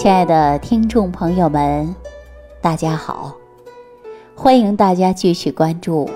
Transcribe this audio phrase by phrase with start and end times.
[0.00, 1.94] 亲爱的听众朋友们，
[2.62, 3.36] 大家好！
[4.34, 6.06] 欢迎大家继续关注《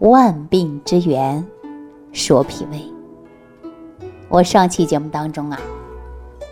[0.00, 1.42] 万病之源
[2.12, 2.76] 说脾胃》。
[4.28, 5.58] 我上期节目当中啊，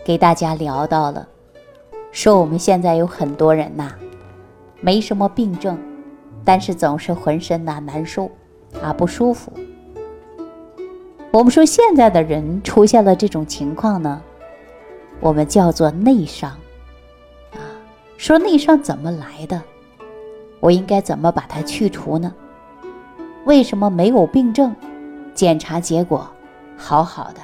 [0.03, 1.27] 给大家聊到了，
[2.11, 3.91] 说我们现在有很多人呐，
[4.81, 5.77] 没什么病症，
[6.43, 8.27] 但是总是浑身呐难受
[8.81, 9.53] 啊不舒服。
[11.29, 14.19] 我们说现在的人出现了这种情况呢。
[15.19, 16.51] 我们叫做内伤，
[17.53, 17.59] 啊，
[18.17, 19.61] 说内伤怎么来的？
[20.59, 22.33] 我应该怎么把它去除呢？
[23.45, 24.75] 为什么没有病症，
[25.33, 26.27] 检查结果
[26.77, 27.41] 好好的，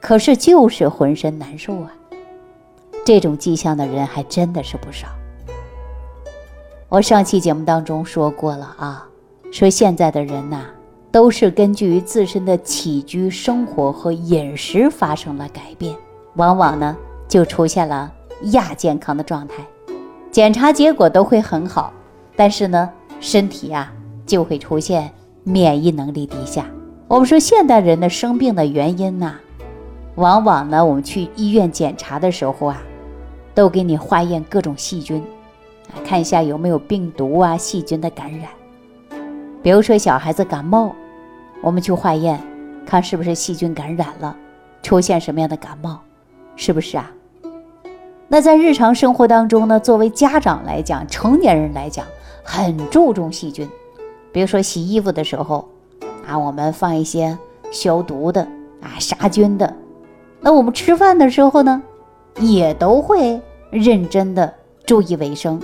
[0.00, 1.92] 可是就是浑身难受啊？
[3.04, 5.08] 这种迹象的人还真的是不少。
[6.88, 9.06] 我上期节目当中说过了啊，
[9.52, 10.66] 说现在的人呐，
[11.10, 15.94] 都是根据于自身的起居生活和饮食发生了改变。
[16.34, 16.96] 往往呢，
[17.26, 18.12] 就出现了
[18.52, 19.56] 亚健康的状态，
[20.30, 21.92] 检查结果都会很好，
[22.36, 22.88] 但是呢，
[23.20, 23.92] 身体呀
[24.24, 25.10] 就会出现
[25.42, 26.66] 免疫能力低下。
[27.08, 29.34] 我们说现代人的生病的原因呢，
[30.14, 32.82] 往往呢，我们去医院检查的时候啊，
[33.54, 35.24] 都给你化验各种细菌，
[36.04, 38.48] 看一下有没有病毒啊、细菌的感染。
[39.62, 40.94] 比如说小孩子感冒，
[41.62, 42.38] 我们去化验，
[42.86, 44.36] 看是不是细菌感染了，
[44.82, 45.98] 出现什么样的感冒。
[46.58, 47.10] 是不是啊？
[48.26, 52.04] 那在日常生活当中呢，作为家长来讲，成年人来讲，
[52.42, 53.66] 很注重细菌。
[54.32, 55.66] 比如说洗衣服的时候，
[56.26, 57.38] 啊，我们放一些
[57.70, 58.42] 消毒的
[58.82, 59.72] 啊、杀菌的。
[60.40, 61.80] 那我们吃饭的时候呢，
[62.40, 64.52] 也都会认真的
[64.84, 65.58] 注意卫生，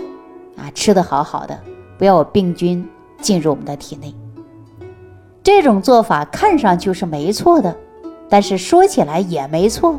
[0.57, 1.59] 啊，吃的好好的，
[1.99, 2.89] 不要有病菌
[3.21, 4.15] 进入我们的体内。
[5.43, 7.77] 这种做法看上去是没错的，
[8.29, 9.99] 但是说起来也没错。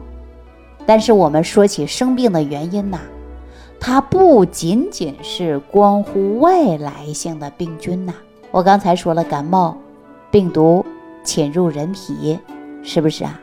[0.86, 3.00] 但是我们说起生病的原因呐，
[3.80, 8.14] 它不仅仅是关乎外来性的病菌呐。
[8.52, 9.76] 我刚才说了，感冒
[10.30, 10.86] 病毒
[11.24, 12.40] 侵入人体，
[12.84, 13.40] 是不是啊？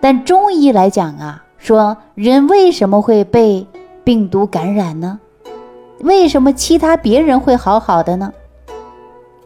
[0.00, 3.66] 但中医来讲啊，说人为什么会被
[4.04, 5.18] 病毒感染呢？
[6.00, 8.32] 为什么其他别人会好好的呢？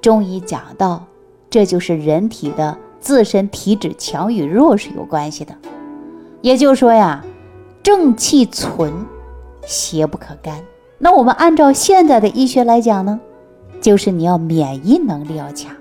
[0.02, 1.04] 中医讲到，
[1.48, 5.54] 这就是人体的自身体质强与弱是有关系的。
[6.40, 7.24] 也就是说呀，
[7.82, 8.92] 正气存，
[9.66, 10.62] 邪不可干。
[10.98, 13.20] 那我们按照现在的医学来讲呢，
[13.80, 15.72] 就是你要免疫能力要强，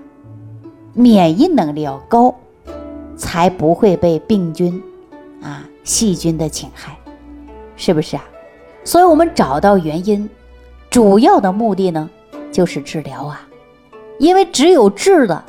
[0.92, 2.34] 免疫能力要高，
[3.16, 4.82] 才不会被病菌
[5.42, 6.96] 啊、细菌的侵害，
[7.76, 8.24] 是不是啊？
[8.84, 10.28] 所以我们找到原因，
[10.90, 12.08] 主要的目的呢，
[12.50, 13.46] 就是治疗啊，
[14.18, 15.44] 因为只有治了，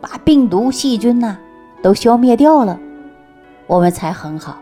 [0.00, 1.36] 把病毒、细菌呐
[1.82, 2.78] 都消灭掉了。
[3.66, 4.58] 我们才很好，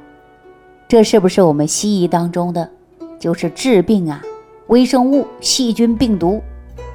[0.89, 2.71] 这是不是我们西医当中的，
[3.19, 4.23] 就是治病啊？
[4.69, 6.41] 微生物、细菌、病毒，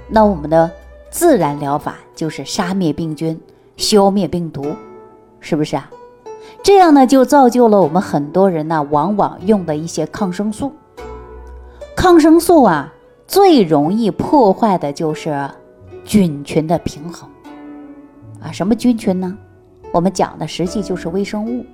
[0.08, 0.70] 那我们的
[1.12, 3.40] 自然疗法就是杀灭病菌、
[3.78, 4.76] 消灭病毒，
[5.40, 5.90] 是不是啊？
[6.64, 10.74] 这样呢，就造就了我们很多人呢，往往用的一些抗生素。
[11.96, 12.92] 抗生素啊，
[13.28, 15.48] 最容易破坏的就是
[16.04, 17.30] 菌群的平衡
[18.42, 18.52] 啊。
[18.52, 19.38] 什么菌群呢？
[19.92, 21.66] 我们讲的实际就是微生物。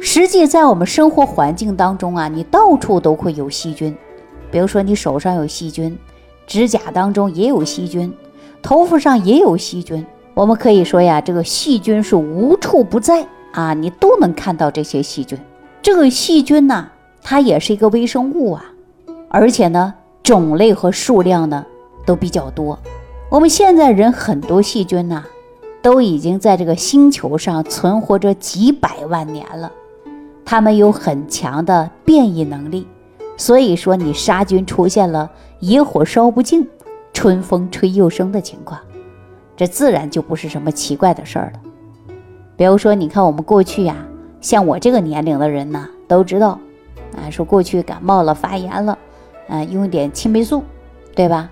[0.00, 3.96] 实际在我们生活环境当中啊，你到处都会有细菌，
[4.50, 5.98] 比如说你手上有细菌，
[6.46, 8.12] 指甲当中也有细菌，
[8.62, 10.04] 头发上也有细菌。
[10.34, 15.36] 我们可以说呀，这个细菌是无处不在啊，你都能看到这些细菌。
[15.82, 16.88] 这个细菌呢，
[17.22, 18.64] 它也是一个微生物啊，
[19.28, 19.92] 而且呢，
[20.22, 21.66] 种类和数量呢
[22.06, 22.78] 都比较多。
[23.30, 25.24] 我们现在人很多细菌呐，
[25.82, 29.72] 都已经在这个星球上存活着几百万年了。
[30.50, 32.86] 它们有很强的变异能力，
[33.36, 36.66] 所以说你杀菌出现了野火烧不尽，
[37.12, 38.80] 春风吹又生的情况，
[39.54, 41.60] 这自然就不是什么奇怪的事儿了。
[42.56, 43.94] 比如说，你看我们过去呀，
[44.40, 46.58] 像我这个年龄的人呢，都知道，
[47.14, 48.98] 啊，说过去感冒了、发炎了，
[49.48, 50.62] 啊，用点青霉素，
[51.14, 51.50] 对吧？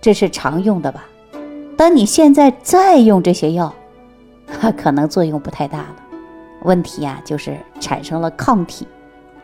[0.00, 1.04] 这是常用的吧？
[1.76, 3.74] 当你现在再用这些药，
[4.58, 5.96] 它 可能作用不太大了。
[6.62, 8.86] 问题呀，就是产生了抗体，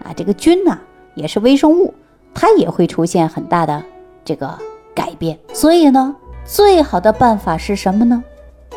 [0.03, 0.79] 啊，这个菌呢
[1.15, 1.93] 也是微生物，
[2.33, 3.83] 它也会出现很大的
[4.25, 4.59] 这个
[4.95, 5.39] 改变。
[5.53, 6.15] 所以呢，
[6.45, 8.23] 最好的办法是什么呢？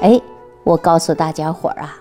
[0.01, 0.21] 哎，
[0.63, 1.97] 我告诉大家伙儿啊，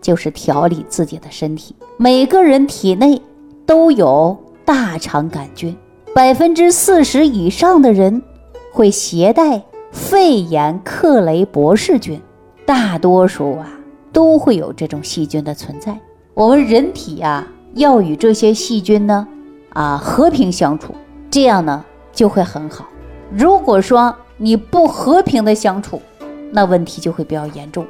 [0.00, 1.74] 就是调理自己的身体。
[1.96, 3.20] 每个人体内
[3.64, 5.76] 都有大肠杆菌，
[6.14, 8.22] 百分之四十以上的人
[8.72, 12.20] 会携带肺炎克雷伯氏菌，
[12.66, 13.66] 大多数啊。
[14.12, 15.98] 都会有这种细菌的存在。
[16.34, 19.26] 我们人体呀，要与这些细菌呢
[19.70, 20.94] 啊和平相处，
[21.30, 22.86] 这样呢就会很好。
[23.30, 26.00] 如果说你不和平的相处，
[26.50, 27.86] 那问题就会比较严重。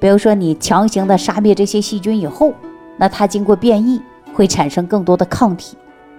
[0.00, 2.52] 比如说你强行的杀灭这些细菌以后，
[2.96, 4.00] 那它经过变异
[4.34, 5.76] 会产生更多的抗体，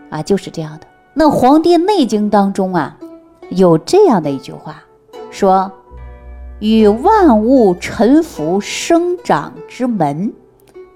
[0.10, 0.88] 啊，就是这样的。
[1.14, 2.98] 那《黄帝内经》当中啊，
[3.50, 4.84] 有这样的一句话，
[5.32, 5.72] 说。
[6.60, 10.34] 与万物沉浮生长之门，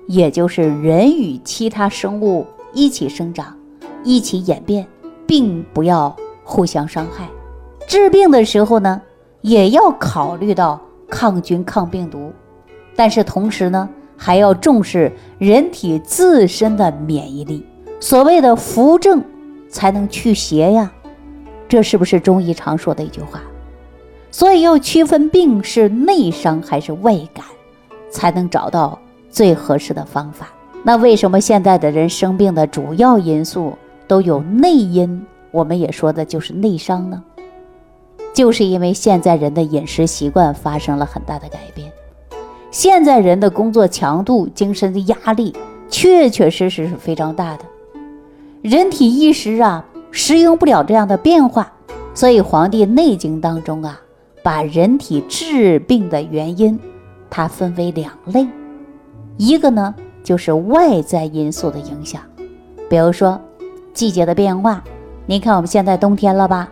[0.07, 3.55] 也就是人与其他生物一起生长、
[4.03, 4.87] 一起演变，
[5.27, 7.29] 并不要互相伤害。
[7.87, 8.99] 治病的时候呢，
[9.41, 12.31] 也要考虑到抗菌、抗病毒，
[12.95, 13.87] 但是同时呢，
[14.17, 17.63] 还要重视人体自身的免疫力。
[17.99, 19.23] 所谓的扶正
[19.69, 20.91] 才能祛邪呀，
[21.67, 23.39] 这是不是中医常说的一句话？
[24.31, 27.45] 所以要区分病是内伤还是外感，
[28.09, 28.97] 才能找到
[29.29, 30.47] 最合适的方法。
[30.83, 35.25] 那为什么现在的人生病的主要因素都有内因？
[35.51, 37.21] 我们也说的就是内伤呢？
[38.33, 41.91] 就是因为现在人的饮食习惯发生了很大的改变，
[42.71, 45.53] 现在人的工作强度、精神的压力
[45.89, 47.65] 确确实实是非常大的，
[48.61, 51.73] 人体一时啊适应不了这样的变化，
[52.13, 53.99] 所以《黄帝内经》当中啊。
[54.43, 56.79] 把人体治病的原因，
[57.29, 58.47] 它分为两类，
[59.37, 59.93] 一个呢
[60.23, 62.21] 就是外在因素的影响，
[62.89, 63.39] 比如说
[63.93, 64.83] 季节的变化。
[65.27, 66.69] 您看我们现在冬天了吧？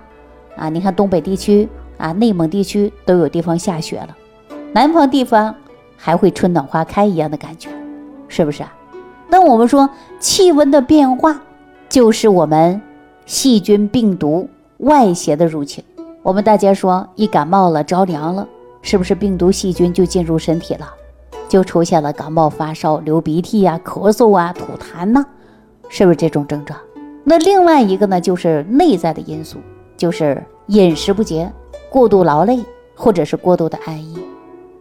[0.55, 4.17] 啊，你看东北地区啊、内蒙地区都有地方下雪了，
[4.73, 5.53] 南方地方
[5.95, 7.69] 还会春暖花开一样的感觉，
[8.27, 8.73] 是不是啊？
[9.29, 9.87] 那我们说
[10.19, 11.41] 气温的变化，
[11.87, 12.81] 就是我们
[13.25, 15.83] 细菌、病毒、外邪的入侵。
[16.21, 18.45] 我们大家说，一感冒了、着凉了，
[18.81, 20.87] 是不是病毒细菌就进入身体了，
[21.47, 25.25] 就出现了感冒、发烧、流鼻涕呀、咳嗽啊、吐痰呐，
[25.87, 26.77] 是不是这种症状？
[27.23, 29.59] 那另外一个呢，就是内在的因素，
[29.95, 31.49] 就是饮食不节、
[31.89, 32.59] 过度劳累，
[32.95, 34.19] 或者是过度的安逸，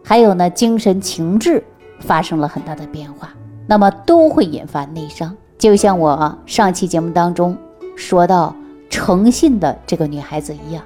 [0.03, 1.63] 还有呢，精神情志
[2.01, 3.29] 发生了很大的变化，
[3.65, 5.33] 那么都会引发内伤。
[5.57, 7.57] 就像我上期节目当中
[7.95, 8.53] 说到
[8.89, 10.83] 诚信的这个女孩子一样。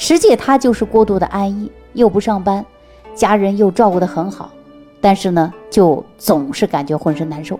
[0.00, 2.64] 实际他就是过度的安逸，又不上班，
[3.16, 4.48] 家人又照顾得很好，
[5.00, 7.58] 但是呢，就总是感觉浑身难受，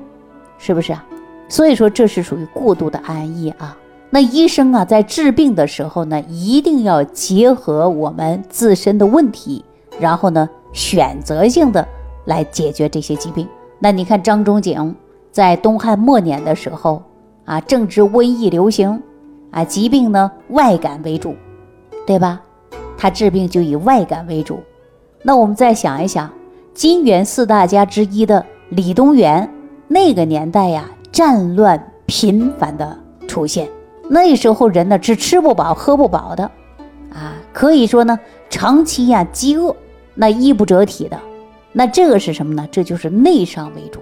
[0.56, 1.04] 是不是啊？
[1.48, 3.76] 所以说这是属于过度的安逸啊。
[4.08, 9.64] 那医生啊，在治病的时候呢，一定要结合我们自身的问题，
[9.98, 11.84] 然后呢，选择性的
[12.26, 13.48] 来解决这些疾病。
[13.80, 14.94] 那你看张仲景
[15.32, 17.02] 在东汉末年的时候
[17.44, 19.02] 啊，正值瘟疫流行，
[19.50, 21.34] 啊，疾病呢外感为主。
[22.08, 22.40] 对吧？
[22.96, 24.62] 他治病就以外感为主。
[25.22, 26.32] 那我们再想一想，
[26.72, 29.46] 金元四大家之一的李东垣，
[29.88, 33.68] 那个年代呀，战乱频繁的出现，
[34.08, 36.50] 那时候人呢是吃不饱喝不饱的，
[37.12, 38.18] 啊，可以说呢
[38.48, 39.76] 长期呀饥饿，
[40.14, 41.20] 那衣不遮体的，
[41.72, 42.66] 那这个是什么呢？
[42.72, 44.00] 这就是内伤为主。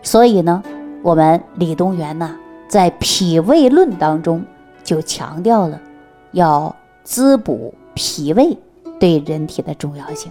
[0.00, 0.62] 所以呢，
[1.02, 2.34] 我们李东垣呢
[2.66, 4.42] 在《脾胃论》当中
[4.82, 5.78] 就强调了
[6.30, 6.74] 要。
[7.04, 8.56] 滋补脾胃
[8.98, 10.30] 对人体的重要性。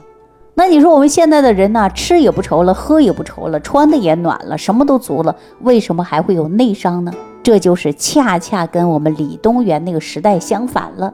[0.53, 7.11] 那你说我们现在的人呢，吃也不愁了，喝也不愁了，穿的也暖了，什么都足了，为什么还会有内伤呢？
[7.41, 11.13] 这就是恰恰跟我们李东垣那个时代相反了。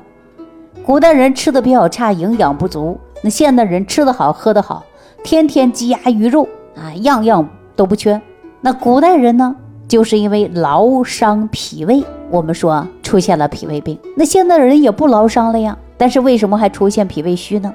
[0.86, 4.84] 古代人吃的比较差，营养不足；那现代人吃的好，喝的好，
[5.24, 8.20] 天天鸡鸭鱼肉啊，样样都不缺。
[8.62, 9.56] 那古代人呢？
[9.88, 13.98] 就是因为劳伤脾胃，我们说出现了脾胃病。
[14.16, 17.74] 那现在的人也不劳伤了呀，但是为什么还出现脾胃虚呢？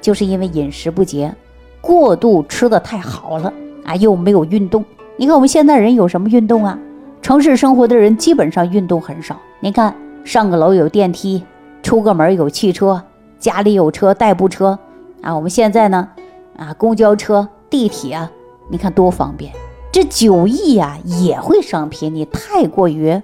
[0.00, 1.34] 就是因为饮食不节，
[1.80, 3.52] 过度吃的太好了
[3.84, 4.84] 啊，又没有运动。
[5.16, 6.78] 你看我们现在人有什么运动啊？
[7.20, 9.36] 城市生活的人基本上运动很少。
[9.60, 11.44] 你看上个楼有电梯，
[11.82, 13.02] 出个门有汽车，
[13.38, 14.78] 家里有车代步车
[15.20, 15.36] 啊。
[15.36, 16.08] 我们现在呢，
[16.56, 18.30] 啊，公交车、地铁啊，
[18.70, 19.52] 你看多方便。
[19.92, 23.20] 这酒意呀也会伤脾，你太过于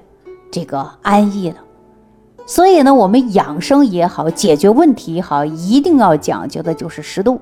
[0.51, 1.57] 这个安逸了。
[2.47, 7.41] 所以呢，我们养生也好，解决问题也好，一定要讲究的就是适度。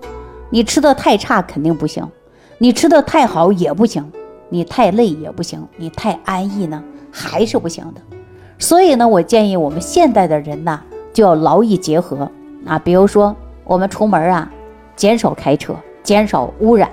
[0.50, 2.08] 你吃的太差肯定不行，
[2.58, 4.11] 你吃的太好也不行，
[4.49, 8.00] 你太累也不行，你太安逸呢还是不行的。
[8.58, 10.80] 所以呢，我建议我们现代的人呐，
[11.12, 12.30] 就要劳逸结合
[12.64, 12.78] 啊。
[12.78, 13.34] 比如说
[13.64, 14.50] 我们出门啊，
[14.96, 16.88] 减少开车，减少污染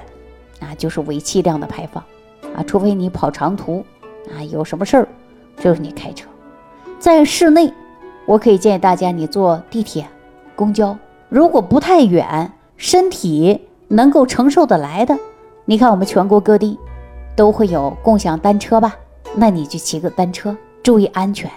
[0.59, 2.03] 啊，就是尾气量的排放。
[2.55, 3.85] 啊，除非你跑长途，
[4.35, 5.07] 啊，有什么事儿，
[5.61, 6.27] 就是你开车。
[6.99, 7.71] 在室内，
[8.25, 10.05] 我可以建议大家，你坐地铁、
[10.55, 10.97] 公交，
[11.29, 15.17] 如果不太远，身体能够承受得来的，
[15.65, 16.77] 你看我们全国各地
[17.35, 18.95] 都会有共享单车吧？
[19.35, 21.49] 那你就骑个单车，注意安全。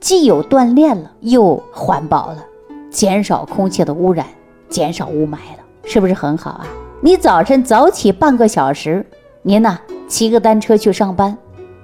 [0.00, 2.44] 既有锻炼了，又环保了，
[2.90, 4.26] 减少空气的污染，
[4.68, 6.66] 减少雾霾了，是不是很好啊？
[7.00, 9.04] 你早晨早起半个小时，
[9.42, 11.36] 您呢骑个单车去上班，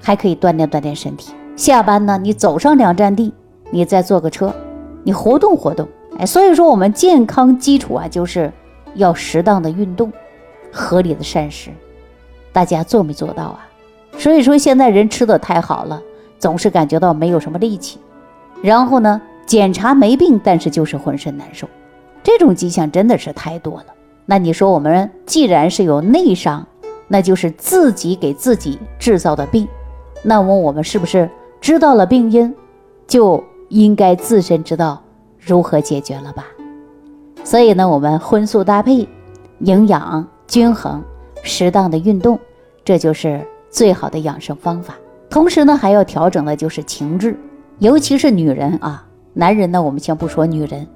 [0.03, 1.33] 还可以锻炼锻炼身体。
[1.59, 3.35] 下班呢，你走上两站地，
[3.73, 4.55] 你再坐个车，
[5.03, 5.89] 你活动活动。
[6.17, 8.53] 哎，所以说我们健康基础啊，就是
[8.95, 10.13] 要适当的运动，
[10.73, 11.71] 合理的膳食，
[12.53, 13.67] 大家做没做到啊？
[14.17, 16.01] 所以说现在人吃的太好了，
[16.39, 17.99] 总是感觉到没有什么力气。
[18.63, 21.69] 然后呢，检查没病，但是就是浑身难受，
[22.23, 23.87] 这种迹象真的是太多了。
[24.27, 26.65] 那你说我们既然是有内伤，
[27.09, 29.67] 那就是自己给自己制造的病。
[30.23, 31.29] 那么我们是不是
[31.61, 32.55] 知道了病因，
[33.07, 35.03] 就应该自身知道
[35.39, 36.47] 如何解决了吧？
[37.45, 39.09] 所以呢，我们荤素搭配，
[39.61, 41.03] 营养均衡，
[41.43, 42.39] 适当的运动，
[42.85, 44.95] 这就是最好的养生方法。
[45.31, 47.37] 同时呢，还要调整的就是情志。
[47.79, 50.87] 尤其是女人啊，男人呢，我们先不说女人，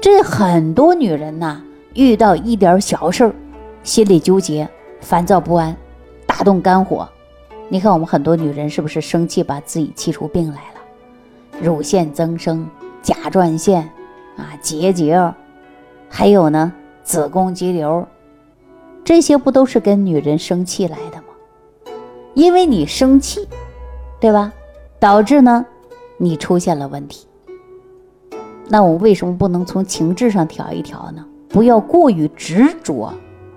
[0.00, 1.60] 这很多女人呐，
[1.94, 3.32] 遇到一点小事儿，
[3.82, 4.68] 心里纠结、
[5.00, 5.76] 烦躁不安，
[6.26, 7.08] 大动肝火。
[7.72, 11.60] 你看我们很多女人是不是生气把自己气出病来了？
[11.62, 12.68] 乳腺增生、
[13.00, 13.88] 甲状腺
[14.36, 15.32] 啊结节，
[16.08, 16.72] 还有呢
[17.04, 18.04] 子宫肌瘤，
[19.04, 21.92] 这些不都是跟女人生气来的吗？
[22.34, 23.46] 因为你生气，
[24.18, 24.52] 对吧？
[24.98, 25.64] 导致呢。
[26.22, 27.26] 你出现了问题，
[28.68, 31.24] 那我为什么不能从情志上调一调呢？
[31.48, 33.10] 不要过于执着，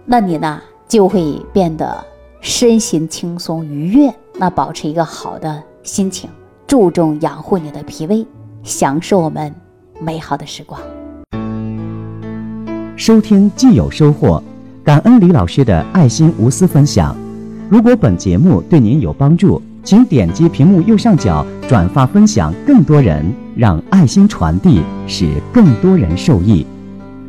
[0.06, 2.02] 那你呢就会变得
[2.44, 4.14] 身心轻松愉悦。
[4.38, 6.30] 那保持一个好的心情，
[6.68, 8.28] 注重养护你的脾胃，
[8.64, 9.56] 享受我们
[10.02, 10.80] 美好的时光。
[12.98, 14.44] 收听既有收获，
[14.84, 17.16] 感恩李老师的爱心无私分享。
[17.70, 19.60] 如果本节目对您有帮助。
[19.86, 23.22] 请点击屏幕右上角转发分享，更多人
[23.54, 26.66] 让爱心传递，使更多人受益。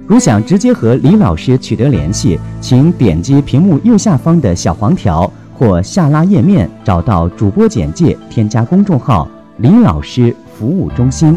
[0.07, 9.27] 如想直接和李老师取得联系，请点击屏幕右下方的小黄条或下拉页面，找到主播简介，添加公众号
[9.59, 11.37] “李老师服务中心”，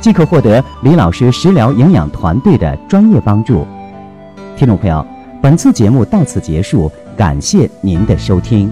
[0.00, 3.66] 即可获得李老师食疗营养团队的专业帮助。
[4.56, 5.04] 听众朋友，
[5.42, 8.70] 本次节目到此结束，感谢您的收听。